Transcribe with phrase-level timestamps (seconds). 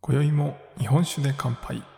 [0.00, 1.91] 今宵も日本酒で乾杯。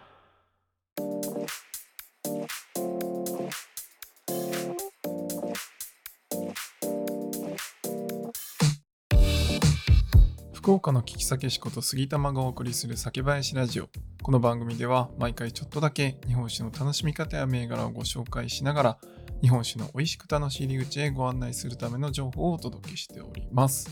[10.85, 13.89] 岡の聞き酒師こと杉玉がお送りする酒林ラジオ。
[14.23, 18.99] この番組では毎回ちょっとだけ日本酒の楽しみ方や銘柄をご紹介しながら
[19.41, 23.89] 日本酒の美味しく楽しい入り口へご案内するための情報をお届けしております。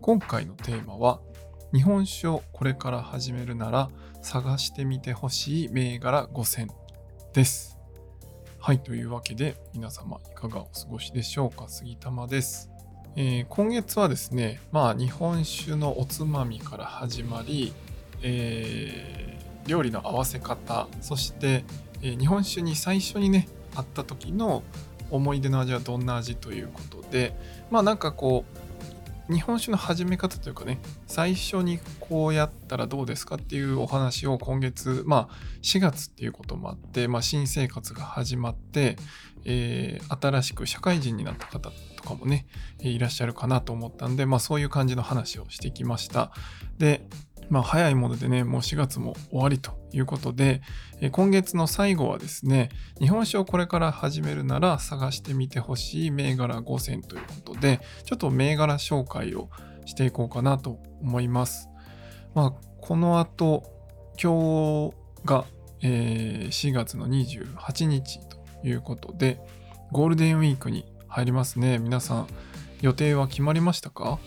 [0.00, 1.20] 今回のテーマは
[1.74, 3.90] 日本酒をこれから始めるなら
[4.22, 6.68] 探してみてほしい銘柄5選
[7.34, 7.76] です。
[8.60, 11.66] はい、というわけで皆様いかがお過ごしでしょうか？
[11.66, 12.69] 杉玉です、
[13.16, 17.72] えー今月はですね、まあ日本酒のおつまみから始まり、
[18.22, 21.64] えー料理の合わせ方、そして、
[22.02, 24.62] えー日本酒に最初にね、会った時の
[25.10, 27.34] 思い出の味はどんな味ということで、
[27.70, 28.58] まあなんかこう、
[29.30, 38.96] 日本酒の始め方というかね最初にこうやったらどうですかっていうお話を今月まあ4月っていうこともあって、まあ、新生活が始まって、
[39.44, 42.46] えー新しく社会人になった方とかもね
[42.80, 46.32] いらっしゃるかなと思ったんで、まあ、そういう感じの話をしてきました。
[46.78, 47.06] で
[47.50, 50.62] まあ早いものでねもう4月も終わりということで、
[51.12, 52.70] 今月の最後はですね
[53.00, 59.50] 日本酒をこれから始めるなら探してみてほしい銘柄5選ということでちょっと銘柄紹介を
[59.86, 61.68] していこうかなと思います。
[62.32, 63.64] まあ、この後、
[64.22, 65.44] 今日が、
[65.82, 69.40] え4月の28日ということで、
[69.90, 71.78] ゴールデンウィークに入りますね。
[71.78, 72.26] 皆さん、
[72.82, 74.20] 予定は決まりましたか？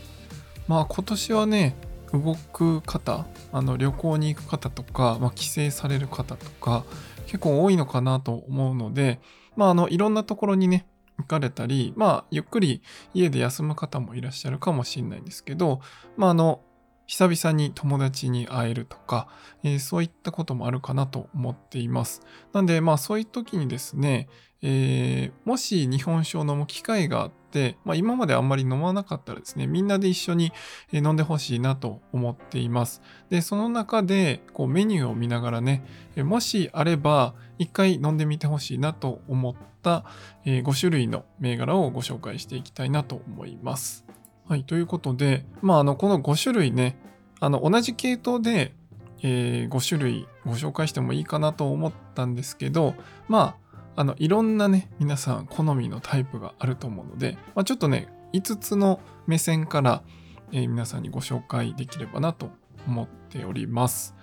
[0.67, 1.75] まあ、今年はね、
[2.13, 6.85] 動く方、あの旅行に行く方とか、まあ、帰省される方とか、
[7.25, 9.19] 結構多いのかなと思うので、
[9.55, 10.85] まあ、あの、いろんなところにね、
[11.17, 12.81] 行かれたり、まあ、ゆっくり
[13.13, 15.81] 家で休む方もいらっしゃるかもしれないんですけど、
[16.17, 16.61] まあ、あの、
[17.05, 19.27] 久々に友達に会えるとか、
[19.63, 22.21] えーそういったこともあるかなと思っています。
[22.53, 24.29] なんで、まあ、そういう時にですね、
[24.61, 30.53] えーもし日本酒を飲む機会があって、まあ、今まであんまり飲まなかったらですね、みんなで一緒に
[30.91, 33.01] 飲んでほしいなと思っています。
[33.29, 35.83] で、その中で、こう、メニューを見ながらね、
[36.17, 40.05] もしあれば、一回飲んでみてほしいなと思った、
[40.45, 44.05] 5種類の銘柄をご紹介していきたいなと思います。
[44.47, 46.97] はい、ということで、まあ、あのこの5種類ね、
[47.39, 48.73] あの同じ系統で、
[49.21, 52.93] え5種類ご紹介してもいいかなと思ったんですけど、
[53.29, 53.55] ま
[53.95, 60.03] あ、あのいろんなね、皆さん好みのタイプがあると思うので、まあ、ちょっとね、5つの目線から、
[60.51, 62.51] えー皆さんにご紹介できればなと
[62.85, 64.13] 思っております。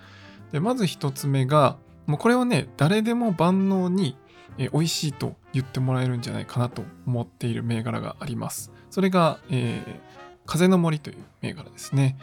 [0.51, 4.17] でまず1つ目が、もうこれはね、誰でも万能に、
[4.57, 8.71] えー美味しいと言ってもらえるんじゃないかなと思っている銘柄があります。
[8.89, 10.10] それが、えー
[10.45, 12.17] 風の森という銘柄ですね。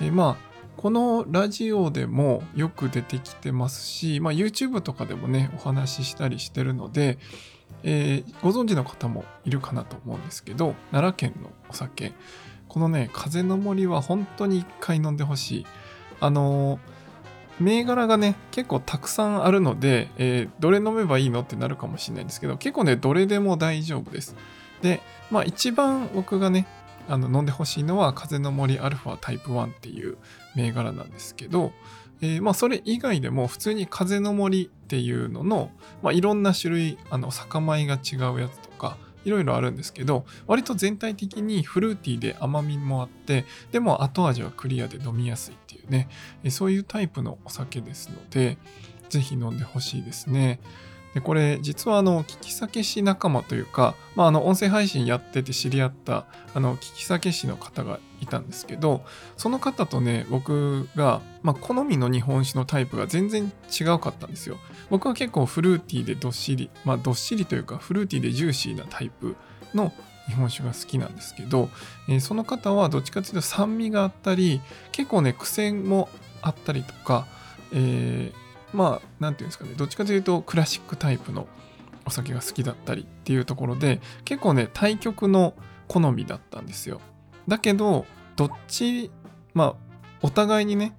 [0.00, 7.18] えーまあこのラジオでもよく出てきてますし、まあ、YouTube とかでもねお話ししたりしてるので、
[7.84, 12.12] えーご存知の方もいるかなと思うんですけど奈良県のお酒
[12.68, 15.66] このね風の森は本当に一回飲んでほしい
[16.20, 16.80] あのー
[17.60, 24.34] 銘柄がね結構たくさんあるので、えーどれ飲めばいいのってなるかもしれないんですけど結構ねどれでも大丈夫です
[24.80, 25.00] で
[25.30, 26.66] まあ一番僕がね
[27.08, 30.18] あの飲んでほしいのは風の森アルファタイプ1っていう
[30.54, 31.72] 銘柄なんですけど、
[32.20, 35.70] えーまあそれ以外でも普通に風の森っていうのの、
[36.02, 46.08] まあ、いろんな種類あの酒米が違うやつとかいろいろあるんですけど割と全体的にフルーティーで甘みもあってでも後味はクリアで飲みやすいっていうね
[46.50, 48.58] そういうタイプのお酒ですので
[49.08, 50.58] ぜひ飲んでほしいですね。
[51.14, 59.02] でこれ実はあの聞き酒師仲間というか、まあ、あの音声配信やってて知り合ったあの聞き酒師の方がいたんですけど
[59.36, 64.56] その方とね僕が、まあ、好みの日本酒のタイプが全然違うかったんですよ。
[64.90, 69.36] 僕は結構フルーティーでどっしりまあどっしりというかフルーティーでジューシーなタイプ
[69.74, 69.92] の
[70.28, 71.68] 日本酒が好きなんですけど、
[72.08, 74.60] えーその方はどっちかというと酸味があったり
[74.92, 76.08] 結構ね癖も
[76.40, 77.26] あったりとか、
[77.72, 78.41] えー
[78.72, 79.72] まあなんていうんですかね。
[79.76, 81.46] どっちかというとクラシックタイプの
[82.04, 85.54] お酒が好きだったりっていうところで結構ね対極の
[85.88, 87.00] 好みだったんですよ。
[87.48, 89.10] だけどどっち
[89.54, 89.74] まあ
[90.22, 90.96] お互いにね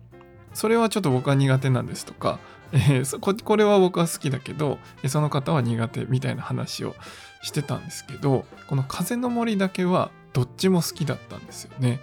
[0.53, 2.39] それはちょっと僕は苦手なんですとか、
[2.71, 4.77] えーここれは僕は好きだけど
[5.07, 6.95] その方は苦手みたいな話を
[7.41, 11.99] してたんですけどこの風の森だけはどっちも好きだったんですよね。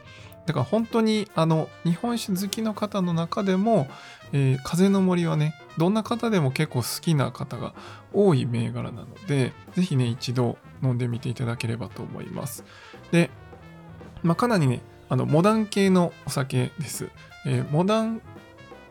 [0.50, 3.86] だから本当にあの日本酒好きの方の中でも、
[4.32, 7.72] えー、風の森はねどんな方でも結構好きな方が
[8.12, 12.64] 多い銘柄なので是非ね一度飲んでみていただければと思います
[13.12, 13.30] で、
[14.24, 17.10] まあ、かなりねあのモダン系のお酒です、
[17.46, 18.20] えー、モダン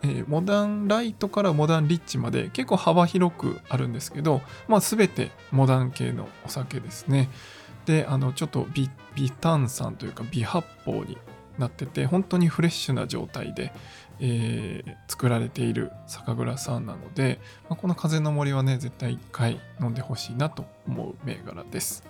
[0.01, 4.39] えー、モダンライトからモダンリッチまで結構幅広くあるんですけど、
[4.69, 7.27] まあ、全てモダン系のお酒ですね。
[7.85, 8.89] であのちょっと微
[9.41, 11.17] 炭酸というか微発泡に
[11.59, 13.71] なってて本当にフレッシュな状態で、
[14.19, 17.39] えー、作られている酒蔵さんなので、
[17.69, 22.03] まあ、この風の森はね絶対一回飲んでほしいなと思う銘柄です。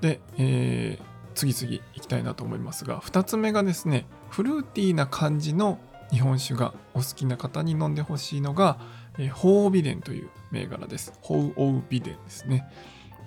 [0.00, 1.04] で、えー、
[1.34, 5.78] 次々いきたいなと思いますが2つ目がですねフルーティーな感じの
[6.10, 8.78] 日本酒がお好きな方に飲んでほしいのが、
[9.18, 11.12] えー、鳳凰美伝という銘柄です。
[11.22, 12.66] 鳳凰美伝ですね、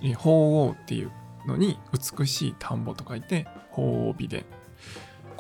[0.02, 1.12] えー、鳳凰っていう
[1.46, 1.80] のに
[2.18, 4.46] 美しい田んぼと書いて鳳凰美伝。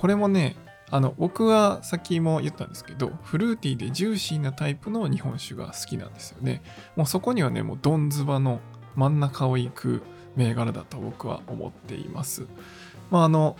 [0.01, 0.55] これもね、
[0.89, 6.63] あの、僕はさっきも言ったんですけど、フルーティーでジューシーなタイプの日本酒が好きなんですよね。
[6.95, 8.61] もうそこにはね、もうドンズバの
[8.95, 10.01] 真ん中を行く
[10.35, 12.47] 銘柄だと僕は思っています。
[13.11, 13.57] まああの、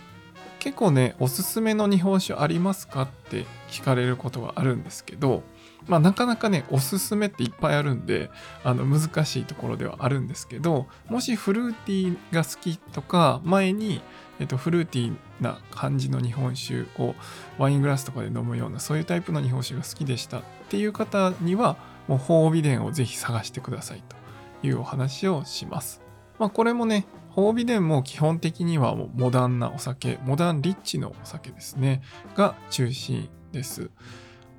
[0.58, 5.44] 結構ね、おすすめの日本酒ありますかって聞かれることがあるんですけど、
[5.86, 8.30] まあなかなかね、おすすめっていっぱいあるんで、
[8.64, 14.02] あの難しいところではあるんですけど、もしフルーティーが好きとか、前に
[14.42, 17.14] えっと、フルーティーな感じの日本酒を
[17.58, 21.76] ワイングラスとかで飲むようなそういうタイプの日本酒が好きでしたっていう方には
[22.08, 26.00] もう褒美伝をぜひ探してくださいというお話をします。
[26.40, 27.06] まあ、これもね
[27.36, 32.02] 褒美伝も基本的にはもうモダンなお酒モダンリッチのお酒ですね
[32.34, 33.90] が中心です。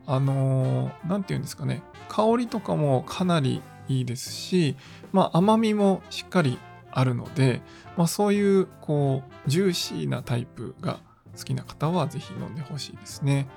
[0.06, 4.76] あの何、ー、て言うんですかね香りとかもかなりいいですし、
[5.12, 6.58] まあ、甘みもしっかり
[6.92, 7.62] あるので、
[7.98, 11.00] まあ、そういうこうジューシーなタイプが
[11.38, 13.48] 好きな方はぜひ飲んでほしいですね。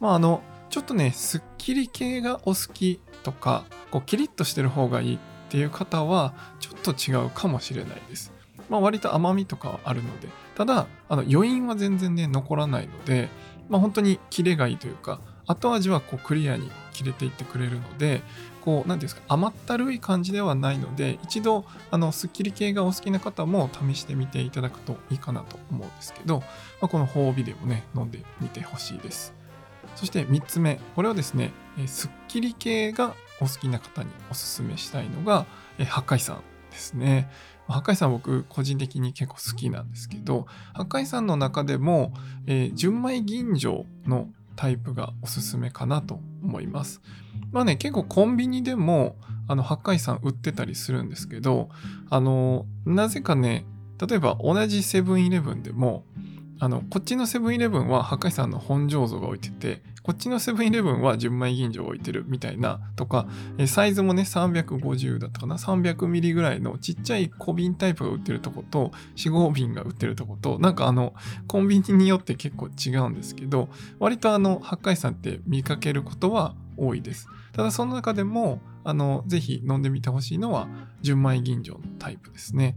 [0.00, 5.18] まああのちょっとねすっきり系がお好きとかこうキリッとしてる方がいいっ
[5.48, 8.32] ていう方はちょっと違うかもしれないです。
[8.68, 13.28] まあ、割と甘みとかはあるのでただあの余韻は全然ね残らないので、
[13.68, 15.20] まあ、本当にキレがいいというか
[15.50, 18.22] 後味はこうクリアに切れていってくれるので
[18.60, 26.46] こう何て言うんですか甘ったるい感じではないので一度あのスッキリ系がお好きな方も試してみていただくといいかなと思うんですけど、ま
[26.82, 29.34] あ、この褒美でもね飲んでみてほしいです。
[29.96, 31.52] そして3つ目これはですね
[31.86, 35.46] スッキリ系がお好きな方におすすめしたいのが
[35.88, 37.30] 八海山ですね。
[37.66, 42.12] 八海山僕個人的に結構好きなんですけど八海山の中でも、
[42.46, 47.00] えー、純米吟醸のタイプがおすすめかなと思います。
[47.52, 49.16] まあね、結構コンビニでも、
[49.48, 51.68] あの、八海山売ってたりするんですけど、
[52.08, 53.66] あの、なぜかね、
[54.06, 56.04] 例えば同じセブンイレブンでも、
[56.60, 63.26] あの、こっちのセブンイレブンは八海山の本醸造が置いてて、こっちのセブンイレブンは純米吟醸を置いてるみたいなとか、
[63.66, 71.14] サイズもね、350だったかな、300ミリぐらいのちっちゃい小瓶タイプが売ってるとこと、4、5瓶が売ってるとこと、なんかあの、
[71.48, 77.26] コンビニによって結構違うんですけど、割とあの、八海山って見かけることは多いです。
[77.52, 80.68] ただその中でも、あの、ぜひ飲んでみてほしいのは、
[81.00, 82.76] 純米吟醸のタイプですね。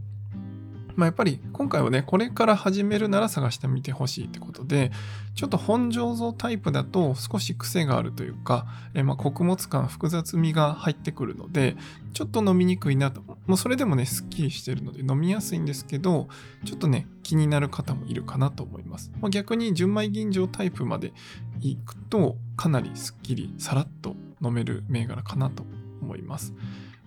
[0.96, 4.92] まあ、やっぱり今回はね、これから始めるなら探してみてほしいってことで、
[5.34, 11.76] ちょっと本醸造タイプだと少し癖があるというか、えまあ、穀物感、複雑味が入ってくるので、
[12.12, 13.22] ちょっと飲みにくいなと。
[13.46, 16.28] もうそれでもね、すっきりしてるので飲みやすいんですけど、
[16.64, 19.10] ちょっとね、気になる方もいるかなと思います。
[19.20, 21.12] まあ、逆に純米吟醸タイプまで
[21.60, 25.64] いくと、かなりすっきり、さらっと飲める銘柄かなと
[26.00, 26.54] 思います。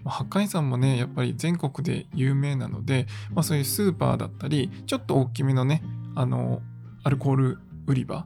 [0.07, 5.83] 八海山もねやっぱり全国で有名なので、まあ、そういうスーパーだったりちょっと大きめのね
[6.15, 6.61] あの
[7.03, 8.25] アルコール売り場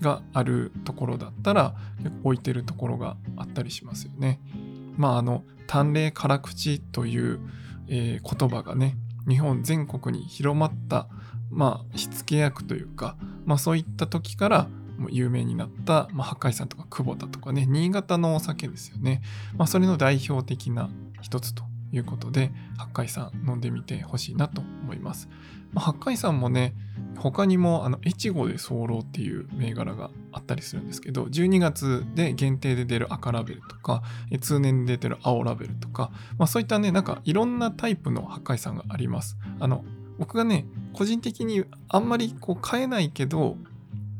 [0.00, 4.40] があるところだったら結構置いてるところがあったりしますよね。
[4.96, 7.40] まああの淡麗辛口という、
[7.88, 8.96] えー、言葉がね
[9.28, 11.08] 日本全国に広まった
[11.50, 14.68] まあ火付け役というか、まあ、そういった時から
[15.10, 19.22] 有名になった、まあ、八海山とか久保田とかね新潟のお酒ですよね、
[19.56, 20.90] まあ、それの代表的な
[21.20, 25.28] 一つということで八海山飲んでみてほしいなと思います、
[25.72, 26.74] まあ、八海山もね
[27.18, 34.02] 他にもあの越後で候っていう銘柄があったりするんですけど12月で限定で出る赤ラベルとか
[34.40, 39.36] 通年で出てる青ラベルとか、まあ、そういったねなんかいろんなタイプの八海山があります。
[39.60, 39.84] あの
[40.18, 43.56] 僕がね個人的にあんまりこう買えないけど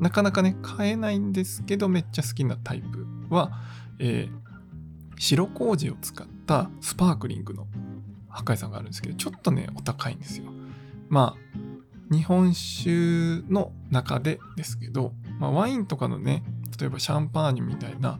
[0.02, 3.52] なかなかね買えないんですけどめっちゃ好きなタイプは、
[4.00, 7.68] えー、白麹を使ったスパークリングの
[8.28, 10.46] 破壊さんがあるんですけど、ちょっとね、お高いんですよ。
[11.08, 16.42] まあ、日本酒の中でですけど、まあ、ワインとかのね
[16.80, 18.18] 例えばシャンパーニュみたいな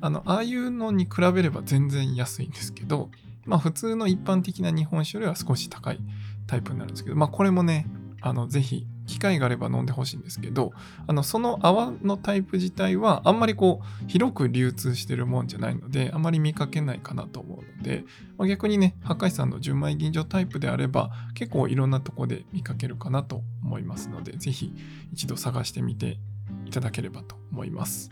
[0.00, 3.08] あのああいうのに比べれば全然安いんですけど、
[3.44, 6.00] まあ、普通の一般的な日本酒よりは少し高い
[6.48, 7.86] タイプになるんですけど、まあ、これもね
[8.20, 10.72] あのぜひ機会があれば飲んでほしいんですけど
[11.08, 18.04] あのその泡のタイプ自体はあんまりこう広く流通してるもんじゃないのであまり見かけないかなと思うので、
[18.38, 24.72] まあ、逆にね破壊さんの純米吟醸タイプであれば結構いろんなとこで見かけるかなと思いますのでぜひ
[25.12, 26.18] 一度探してみて
[26.66, 28.10] いただければと思います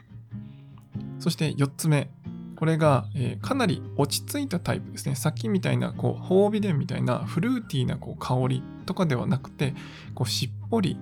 [1.20, 2.10] そして4つ目
[2.58, 5.14] これが、えー、かなり落ち着いたタイプですね。
[5.14, 9.74] さっきみたいな、こう、ホービデンみたいなフルーティーなこう香りとかではなくて、
[10.16, 10.98] こう、しっぽり、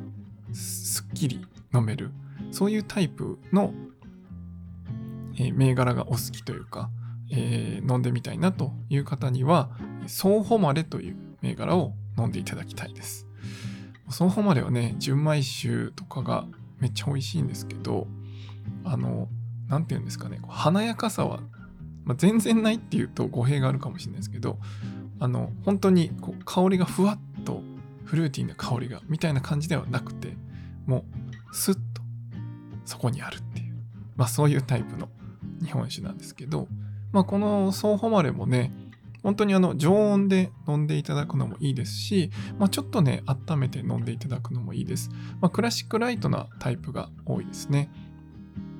[0.52, 2.11] すっきり飲める、
[2.50, 3.73] そういうタイプの、
[5.38, 6.90] えー、銘柄がお好きというか、
[7.30, 9.70] えー、飲んでみたいなという方には、
[10.06, 13.26] ソーホマレという銘柄を飲んでいただきたいです。
[14.08, 16.46] ソーホマレはね、純米酒とかが
[16.78, 18.06] めっちゃ美味しいんですけど、
[18.85, 19.28] あの、
[19.68, 21.40] 何て言うんですかね、華やかさは、
[22.04, 24.58] まあ、全然ないっていうと語弊があるかもしれないですけど、
[25.18, 27.36] あの、本当にこう香りがふわっと
[28.06, 30.36] フルーティーな香りがみたいな感じではなくて、
[30.86, 31.04] も
[31.52, 31.80] うスッと
[32.84, 33.75] そこにあるっていう、
[34.16, 35.08] まあそういうタイプの
[35.62, 36.68] 日本酒なんですけど、
[37.12, 38.72] まあこのソーホマレもね、
[39.26, 45.10] 本当にあの常温で飲んでいただくのもいいですし、まあ、ちょっとね、温めて飲んでいただくのもいいです。
[45.40, 47.90] まあ、クラシックライトなタイプが多いですね。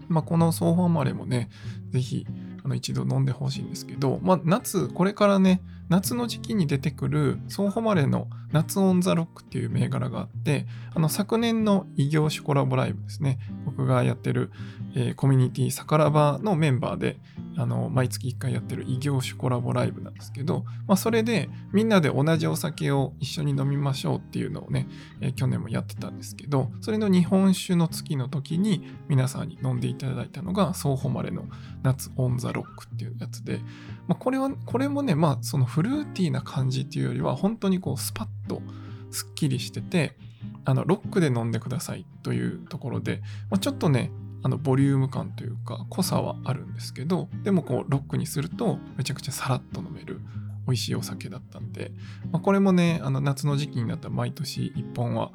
[0.07, 1.51] まあ、このソーファーマレもね、
[1.91, 2.29] ぜひ
[2.63, 14.51] あの一度飲んでほしいんですけど、まあ、夏、これからね、夏の時期に出てくるソーホマレの夏オンザロックっていう銘柄があって、あの昨年の異業種コラボライブですね、僕がやってる、
[14.95, 17.19] えー、コミュニティサカラバのメンバーで、
[17.59, 24.89] あの毎月1回やってる異業種コラボライブなんですけど、まあ、それでみんなで同じお酒を一緒に飲みましょうっていうのをね、
[25.21, 31.45] えー、去年もやってたんですけど、それの日本酒の月の時に皆さんに飲んでいただいたのが、ソーホマレの
[31.83, 33.61] 夏オンザロックっていうやつで、
[34.07, 38.63] まあ、これは、これもね、まあそのフルーティーな感じっていうよりは、本当にこうスパッと
[39.11, 40.17] すっきりしてて、
[40.65, 44.11] あのロックで飲んでくださいというところで、まあ、ちょっとね
[44.43, 50.21] あのボリューム感というか濃さはあるんですけどでもこうロックにするとめちゃくちゃさらっと飲める
[50.67, 51.93] 美味しいお酒だったんで、
[52.33, 55.33] まあ、これもねあの夏の時期になったら毎年1本は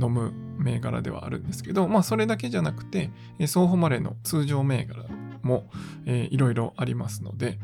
[0.00, 3.10] 飲む銘柄ではあるんですけどまあそれだけじゃなくて
[3.46, 5.04] ソーホマレの通常銘柄
[5.44, 5.70] も、
[6.06, 7.58] えー、いろいろありますので、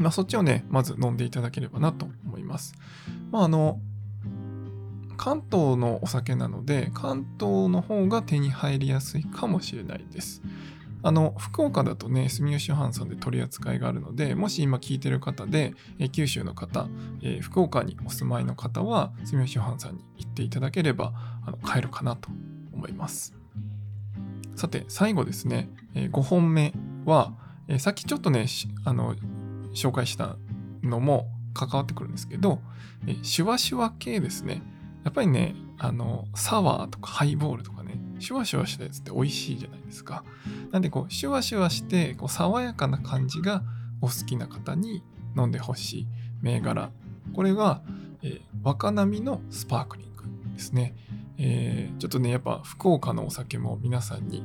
[0.00, 2.74] まあ、そっちをねまず飲んでいただければなと思います。
[3.30, 3.78] まああの
[5.16, 10.40] 関東のお酒なので関東の方が手に入りやすいかもしれないです。
[11.02, 16.88] あの福岡だとね住吉藩さんで取り扱いがあるのでもし今聞いてる方で、え九州の方、
[17.22, 21.12] えー、福岡にお住まいの方は住吉藩さんに行っていただければ
[21.46, 22.28] あの買えるかなと
[22.74, 23.34] 思います
[24.56, 26.74] さて最後ですね、えー、5本目
[27.06, 27.32] は、
[27.68, 28.46] えー、さっきちょっとね
[28.84, 29.14] あの
[29.74, 30.36] 紹介した
[30.82, 32.60] のも関わってくるんですけど、
[33.06, 34.62] えシュワシュワ系ですね
[35.04, 40.24] やっぱりね、あの、サワーとかハイボールとかね、シュワシュワしたやつって美味しいじゃないですか。
[40.72, 43.62] なんでこう、シュワシュワして、こう爽やかな感じが
[44.02, 45.02] お好きな方に
[45.36, 46.06] 飲んでほしい
[46.42, 46.90] 銘柄。
[47.34, 47.82] これが、
[48.22, 50.94] えー、若波のスパークリングですね。
[51.38, 54.42] えー、ちょっとね、やっぱ福岡のお酒も皆さんに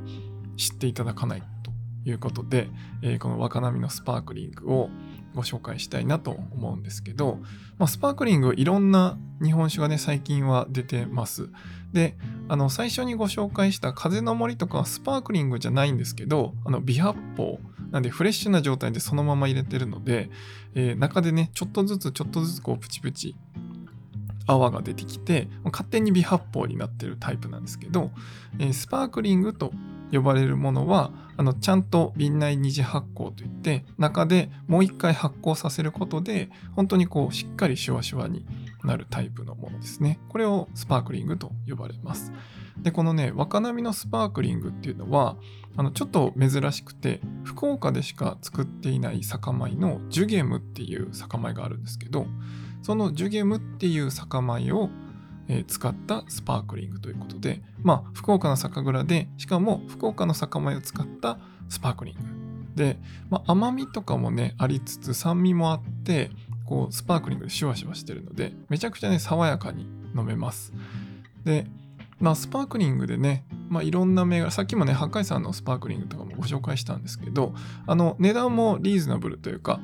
[0.55, 1.72] 知っていただかないと
[2.10, 2.70] いうことで、
[3.01, 4.89] えー、この若波のスパークリングを
[5.36, 7.39] ご紹介したいなと思うんですけど、
[7.77, 11.50] まあ、スパークリングいろんな日本酒がね最近は出てます。
[11.94, 12.15] で
[12.48, 17.58] あの最初にご紹介した風の森とかはスパークリングじゃないんですけどあの微発泡。
[17.92, 20.30] なんでフレッシュな状態でそのまま入れてるので、
[20.74, 23.36] えー、中でねちょっとずつちょっとずつこうプチプチ
[24.48, 28.12] 泡が出てきて勝手に微発泡になってるタイプなんですけど、
[28.60, 29.72] えー、スパークリングと
[30.12, 38.45] 呼ばれるものはあのちゃんと瓶内二次発酵といって中でもう一回発酵させることで本当にこうしっかりシュワシュワに
[38.83, 40.19] なるタイプのものですね。
[40.29, 42.31] これをスパークリングと呼ばれます。
[42.77, 45.38] でこのね若波のスパークリングっていうのは
[45.77, 52.27] あのちょっと珍しくて福岡でしか作っていない酒米のジュゲムっていう酒米があるんですけど
[52.81, 54.89] そのジュゲムっていう酒米を
[55.67, 61.37] 使ったスパークリングということで、まあ、福岡の酒蔵で、しかも福岡の酒米を使った
[61.69, 62.19] スパークリング。
[62.75, 62.99] で、
[63.29, 66.31] まあ、甘みとかもね、ありつつ酸味もあって、
[66.65, 70.73] こう、スパークリングでシュワシュワしてるので、めちゃくちゃね、爽やかに飲めます。
[71.43, 71.67] で、
[72.19, 77.53] まあ、スパークリングでね、まあ、いろんな銘柄、さっきもね、八海山のスパークリングとかもご紹介したんですけど、
[77.87, 79.79] あの、値段もリーズナブルというか、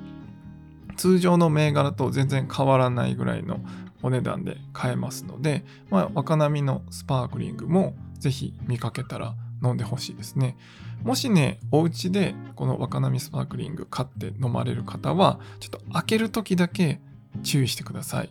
[0.98, 3.60] 通常の銘柄と全然変わらないぐらいの
[4.04, 10.58] お値段で買えますので、まあ、若波のスパークリングもぜひ見かけたら飲んでほしいですね。
[11.04, 17.00] もしね、お家でこの若波スパークリング買って飲まれる方は、ちょっと開ける時だけ
[17.44, 18.30] 注意してください。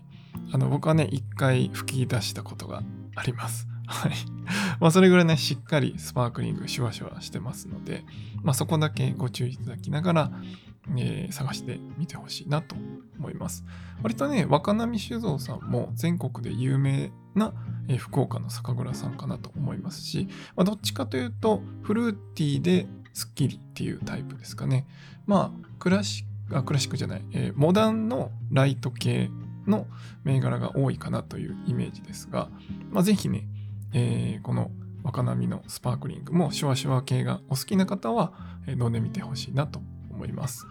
[0.52, 2.82] あの、僕はね、一回吹き出したことが
[3.16, 3.66] あります。
[3.86, 4.12] はい。
[4.78, 8.04] まあ、それぐらいね、しっかりスパークリングシュワシュワしてますので、
[8.42, 10.32] まあ、そこだけご注意いただきながら、
[10.96, 12.76] えー、探してみてほしいなと
[13.20, 13.64] 思います。
[14.02, 17.52] 割とね、若波酒造さんも全国で有名な、
[17.98, 24.86] 福岡の酒蔵さんかなと思いますし、まあ、どっちかというと、フルーティーですっきりっていうタイプですかね。
[25.26, 29.30] まあ、クラシック、あ、クラシックじゃない、えー、モダンのライト系
[29.66, 29.86] の
[30.24, 32.48] 銘柄が多いかなというイメージですが、
[32.90, 33.46] まあ、ぜひね、
[33.92, 34.70] えー、この
[35.02, 38.32] 若波のスパークリングもシュワシュワ系がお好きな方は、
[38.68, 40.66] 飲んでみてほしいなと思います。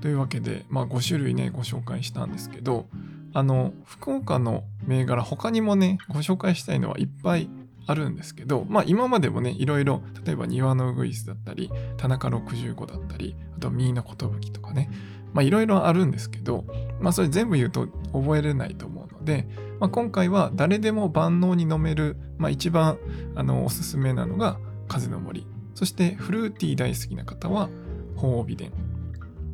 [0.00, 2.86] というわけで、まあ、5種類ねご紹介したんですけど
[3.32, 7.48] あの福岡の銘柄他にもねご紹介したいのはいっぱい
[7.86, 14.90] あるんですけど、まあ今までもね、いろいろ、例えば庭のウグイスだったり、田中65だったり、あとミーナ寿とかね、
[15.40, 16.64] いろいろあるんですけど、
[17.00, 19.48] まあそれ全部言うと覚えれないと思うので、
[19.80, 22.98] まあ、今回は誰でも万能に飲める、まあ一番
[23.34, 25.46] あのおすすめなのが風の森。
[25.74, 27.70] そしてフルーティー大好きな方は
[28.16, 28.89] 鳳凰美伝。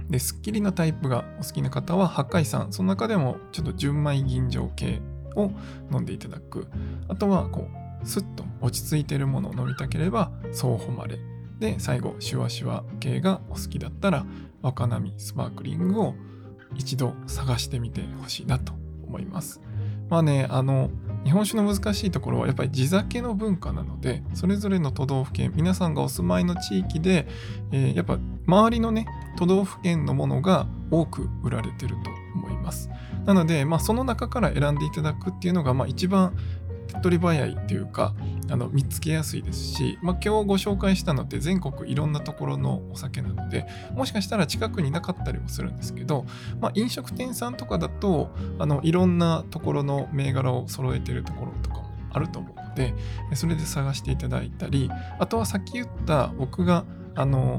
[0.09, 2.73] で、スッキリのタイプがお好きな方は八海山。
[2.73, 5.01] その中でもちょっと純米吟醸系
[5.35, 5.51] を
[5.93, 6.69] 飲んでいただく。
[7.09, 11.21] あとはこうスッと落ち着いてるものを飲みたければそう誉れ
[11.59, 14.25] で最後シュワシュワ系がお好きだったら
[14.63, 16.15] 若波スパークリングを
[16.77, 18.73] 一度探してみてほしいなと
[19.07, 19.61] 思います
[20.09, 20.91] まあねあの
[21.25, 27.27] 日本酒の難しいところはやっぱり地酒の文化なのでそれぞれの都道府県皆さんがお住まいの地域で、
[27.73, 32.91] えー、やっぱ周りのね都道府県のものが多く売られてると思います。
[33.25, 36.37] なので、まあ、その中から選んでいただくっていうのが、まあ、一番
[36.87, 38.15] 手っ取り早いっていうか
[38.49, 46.27] あの見つけやすいですし、まあ、今日ご紹介したのって全国いろんなところのお酒なのでもしかしたら近くになかったりもするんですけど、
[46.61, 52.95] まあ、飲食店さんとかだとあのいろんなところの銘柄を揃えてるところとかもあると思うので
[53.35, 57.59] それで探していただいたりあとはさっき言った僕があの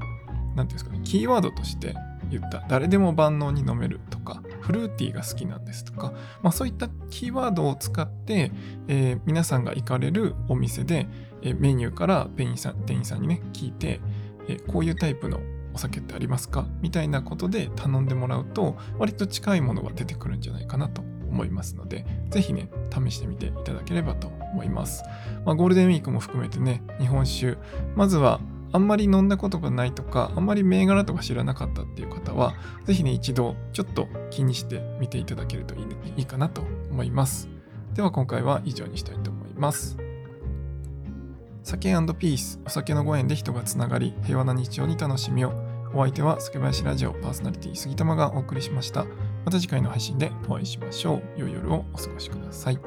[0.57, 1.95] 何て言うんですかねキーワードとして
[2.29, 8.51] 言った誰でも万能に飲めるとかフルーティーが好きなんですとか、まあ、そういったキーワードを使って、
[8.89, 11.07] えー、皆さんが行かれるお店で、
[11.41, 14.01] えー、メニューから店員さん店員さんにね聞いて、
[14.49, 15.39] えー、こういうタイプの
[15.73, 16.65] お酒ってありますか？
[16.81, 25.03] みたいなことで頼んでもらうと割と近いものが出てくるんじゃないかなと思いますのでぜひね試してみていただければと思います、
[25.45, 27.57] まあ、ゴールデンウィークも含めてね日本酒
[27.95, 28.41] まずは
[28.71, 32.53] あんまり飲んだことがないとか、あんまり銘柄とか知らなかったっていう方は、
[32.85, 35.85] ぜひね、一度ちょっと気にして見ていただけるといい,、
[36.17, 37.49] いいかなと思います。
[37.93, 39.97] では今回は以上にしたいと思います。
[41.63, 45.51] 酒ピース、お酒のご縁で人がつながり、平和な日常に楽しみを。
[45.93, 49.05] お相手は酒林ラジオパーソナリティ杉玉がお送りしました。
[49.45, 51.39] また次回の配信でお会いしましょう。
[51.39, 52.79] 良い夜をお過ごしください。